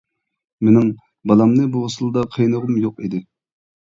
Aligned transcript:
مېنىڭ 0.67 0.87
بالامنى 1.31 1.67
بۇ 1.75 1.83
ئۇسۇلدا 1.89 2.25
قىينىغۇم 2.37 2.79
يوق 2.87 3.03
ئىدى. 3.09 3.21